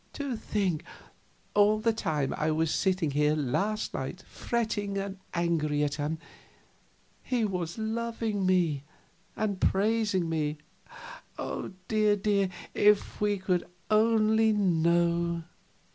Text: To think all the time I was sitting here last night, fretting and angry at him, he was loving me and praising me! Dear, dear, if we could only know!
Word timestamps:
To 0.13 0.35
think 0.35 0.83
all 1.53 1.77
the 1.79 1.93
time 1.93 2.33
I 2.35 2.49
was 2.49 2.73
sitting 2.73 3.11
here 3.11 3.35
last 3.35 3.93
night, 3.93 4.23
fretting 4.23 4.97
and 4.97 5.19
angry 5.31 5.83
at 5.83 5.93
him, 6.01 6.17
he 7.21 7.45
was 7.45 7.77
loving 7.77 8.43
me 8.43 8.83
and 9.35 9.61
praising 9.61 10.27
me! 10.27 10.57
Dear, 11.87 12.15
dear, 12.15 12.49
if 12.73 13.21
we 13.21 13.37
could 13.37 13.67
only 13.91 14.51
know! 14.53 15.43